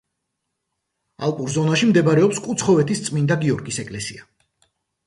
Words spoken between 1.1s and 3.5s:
ალპურ ზონაში მდებარეობს კუცხოვეთის წმინდა